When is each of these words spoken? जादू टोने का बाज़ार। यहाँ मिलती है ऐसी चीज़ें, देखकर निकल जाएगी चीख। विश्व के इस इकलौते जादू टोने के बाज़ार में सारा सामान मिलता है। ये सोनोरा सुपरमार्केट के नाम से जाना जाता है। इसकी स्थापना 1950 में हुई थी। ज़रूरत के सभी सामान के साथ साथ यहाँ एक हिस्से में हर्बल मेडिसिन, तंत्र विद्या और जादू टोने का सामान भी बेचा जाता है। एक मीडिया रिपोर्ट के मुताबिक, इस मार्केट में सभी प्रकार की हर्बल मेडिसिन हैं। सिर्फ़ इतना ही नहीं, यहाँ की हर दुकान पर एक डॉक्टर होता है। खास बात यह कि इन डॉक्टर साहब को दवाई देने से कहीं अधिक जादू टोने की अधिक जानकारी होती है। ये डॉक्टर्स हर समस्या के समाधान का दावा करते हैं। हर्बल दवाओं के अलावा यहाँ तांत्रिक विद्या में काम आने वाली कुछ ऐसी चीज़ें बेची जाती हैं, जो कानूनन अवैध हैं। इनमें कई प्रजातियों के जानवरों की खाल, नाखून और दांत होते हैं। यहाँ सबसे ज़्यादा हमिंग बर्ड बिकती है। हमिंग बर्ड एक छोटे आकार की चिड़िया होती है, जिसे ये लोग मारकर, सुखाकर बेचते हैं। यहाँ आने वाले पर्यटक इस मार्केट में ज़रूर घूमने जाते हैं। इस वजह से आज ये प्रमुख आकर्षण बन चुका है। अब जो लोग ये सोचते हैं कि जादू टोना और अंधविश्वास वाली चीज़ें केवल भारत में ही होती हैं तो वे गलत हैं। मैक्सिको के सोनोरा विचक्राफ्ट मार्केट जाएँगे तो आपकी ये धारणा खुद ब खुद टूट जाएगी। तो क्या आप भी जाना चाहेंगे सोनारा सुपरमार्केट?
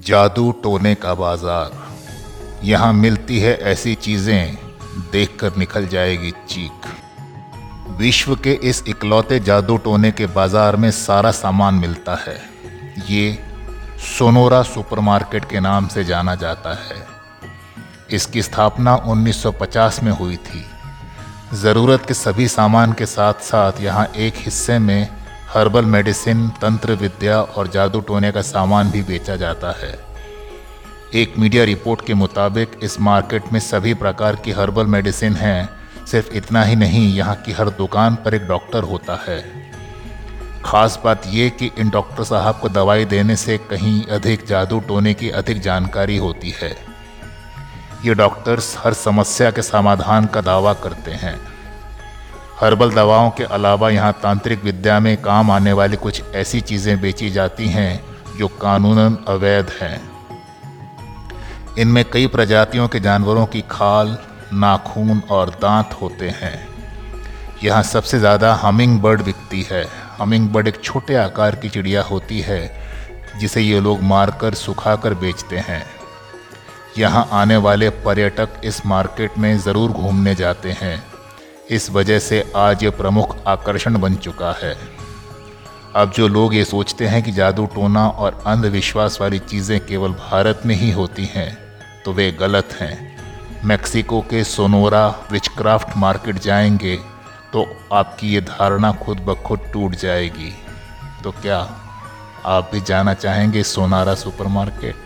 जादू 0.00 0.50
टोने 0.52 0.94
का 0.94 1.14
बाज़ार। 1.14 1.72
यहाँ 2.64 2.92
मिलती 2.92 3.38
है 3.40 3.54
ऐसी 3.62 3.94
चीज़ें, 3.94 4.56
देखकर 5.12 5.56
निकल 5.56 5.86
जाएगी 5.86 6.30
चीख। 6.48 6.86
विश्व 7.98 8.34
के 8.36 8.52
इस 8.62 8.82
इकलौते 8.88 9.40
जादू 9.40 9.76
टोने 9.76 10.10
के 10.12 10.26
बाज़ार 10.26 10.76
में 10.76 10.90
सारा 10.90 11.30
सामान 11.30 11.74
मिलता 11.74 12.14
है। 12.16 12.38
ये 13.08 13.38
सोनोरा 14.08 14.62
सुपरमार्केट 14.62 15.44
के 15.44 15.60
नाम 15.60 15.88
से 15.88 16.04
जाना 16.04 16.34
जाता 16.34 16.74
है। 16.74 17.06
इसकी 18.12 18.42
स्थापना 18.42 18.96
1950 18.96 20.02
में 20.02 20.12
हुई 20.12 20.36
थी। 20.36 20.64
ज़रूरत 21.54 22.04
के 22.08 22.14
सभी 22.14 22.48
सामान 22.48 22.92
के 22.92 23.06
साथ 23.06 23.42
साथ 23.42 23.80
यहाँ 23.80 24.06
एक 24.16 24.34
हिस्से 24.36 24.78
में 24.78 25.19
हर्बल 25.54 25.84
मेडिसिन, 25.84 26.48
तंत्र 26.48 26.92
विद्या 26.92 27.42
और 27.42 27.68
जादू 27.68 28.00
टोने 28.00 28.32
का 28.32 28.42
सामान 28.42 28.90
भी 28.90 29.02
बेचा 29.02 29.36
जाता 29.36 29.70
है। 29.70 30.00
एक 31.14 31.38
मीडिया 31.38 31.64
रिपोर्ट 31.64 32.06
के 32.06 32.14
मुताबिक, 32.14 32.70
इस 32.82 33.00
मार्केट 33.00 33.42
में 33.52 33.60
सभी 33.60 33.94
प्रकार 33.94 34.36
की 34.36 34.50
हर्बल 34.50 34.86
मेडिसिन 34.86 35.32
हैं। 35.34 35.70
सिर्फ़ 36.06 36.32
इतना 36.32 36.62
ही 36.62 36.76
नहीं, 36.76 37.14
यहाँ 37.14 37.34
की 37.34 37.52
हर 37.52 37.70
दुकान 37.70 38.14
पर 38.14 38.34
एक 38.34 38.46
डॉक्टर 38.46 38.82
होता 38.82 39.24
है। 39.28 39.72
खास 40.64 41.00
बात 41.04 41.22
यह 41.26 41.48
कि 41.48 41.70
इन 41.78 41.90
डॉक्टर 41.90 42.24
साहब 42.24 42.58
को 42.58 42.68
दवाई 42.68 43.04
देने 43.04 43.36
से 43.36 43.58
कहीं 43.58 44.04
अधिक 44.06 44.46
जादू 44.46 44.80
टोने 44.80 45.14
की 45.14 45.30
अधिक 45.30 45.60
जानकारी 45.60 46.16
होती 46.16 46.50
है। 46.50 46.76
ये 48.04 48.14
डॉक्टर्स 48.14 48.76
हर 48.78 48.94
समस्या 48.94 49.50
के 49.50 49.62
समाधान 49.62 50.26
का 50.26 50.40
दावा 50.40 50.72
करते 50.72 51.10
हैं। 51.10 51.59
हर्बल 52.62 52.90
दवाओं 52.90 53.30
के 53.30 53.44
अलावा 53.44 53.90
यहाँ 53.90 54.12
तांत्रिक 54.12 54.64
विद्या 54.64 55.00
में 55.00 55.16
काम 55.22 55.50
आने 55.50 55.72
वाली 55.72 55.96
कुछ 55.96 56.22
ऐसी 56.34 56.60
चीज़ें 56.60 57.00
बेची 57.00 57.30
जाती 57.30 57.68
हैं, 57.68 58.00
जो 58.38 58.48
कानूनन 58.48 59.16
अवैध 59.28 59.70
हैं। 59.80 60.00
इनमें 61.78 62.04
कई 62.12 62.26
प्रजातियों 62.26 62.88
के 62.88 63.00
जानवरों 63.00 63.46
की 63.46 63.60
खाल, 63.70 64.18
नाखून 64.52 65.22
और 65.30 65.50
दांत 65.50 65.96
होते 66.02 66.28
हैं। 66.28 66.68
यहाँ 67.64 67.82
सबसे 67.82 68.18
ज़्यादा 68.18 68.54
हमिंग 68.54 69.00
बर्ड 69.00 69.22
बिकती 69.22 69.66
है। 69.70 69.84
हमिंग 70.18 70.48
बर्ड 70.48 70.68
एक 70.68 70.82
छोटे 70.84 71.14
आकार 71.14 71.54
की 71.54 71.68
चिड़िया 71.68 72.02
होती 72.02 72.40
है, 72.40 72.70
जिसे 73.40 73.60
ये 73.60 73.80
लोग 73.80 74.02
मारकर, 74.02 74.54
सुखाकर 74.54 75.14
बेचते 75.14 75.58
हैं। 75.58 75.84
यहाँ 76.98 77.28
आने 77.32 77.56
वाले 77.56 77.90
पर्यटक 77.90 78.60
इस 78.64 78.86
मार्केट 78.86 79.38
में 79.38 79.58
ज़रूर 79.58 79.90
घूमने 79.90 80.34
जाते 80.34 80.70
हैं। 80.70 81.09
इस 81.70 81.90
वजह 81.90 82.18
से 82.18 82.42
आज 82.56 82.82
ये 82.84 82.90
प्रमुख 82.90 83.36
आकर्षण 83.46 83.98
बन 84.00 84.14
चुका 84.14 84.52
है। 84.62 84.74
अब 85.96 86.12
जो 86.12 86.26
लोग 86.28 86.54
ये 86.54 86.64
सोचते 86.64 87.06
हैं 87.06 87.22
कि 87.22 87.32
जादू 87.32 87.66
टोना 87.66 88.06
और 88.08 88.42
अंधविश्वास 88.46 89.18
वाली 89.20 89.38
चीज़ें 89.38 89.78
केवल 89.86 90.12
भारत 90.12 90.62
में 90.66 90.74
ही 90.74 90.90
होती 90.90 91.24
हैं 91.24 91.52
तो 92.04 92.12
वे 92.12 92.30
गलत 92.32 92.76
हैं। 92.80 92.94
मैक्सिको 93.64 94.20
के 94.20 94.42
सोनोरा 94.44 95.06
विचक्राफ्ट 95.32 95.96
मार्केट 95.96 96.38
जाएँगे 96.38 96.96
तो 97.52 97.64
आपकी 97.92 98.32
ये 98.34 98.40
धारणा 98.40 98.92
खुद 98.92 99.20
ब 99.20 99.34
खुद 99.42 99.70
टूट 99.72 99.94
जाएगी। 99.94 100.52
तो 101.24 101.30
क्या 101.32 101.58
आप 102.46 102.70
भी 102.72 102.80
जाना 102.80 103.14
चाहेंगे 103.14 103.62
सोनारा 103.62 104.14
सुपरमार्केट? 104.14 104.96